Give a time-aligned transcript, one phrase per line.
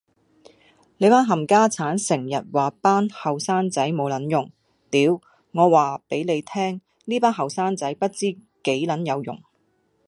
[0.97, 4.51] 你班冚家剷成日話果班後生仔冇撚用，
[4.89, 8.33] 屌，我話俾你聽呢班後生仔不知
[8.63, 9.39] 幾撚有用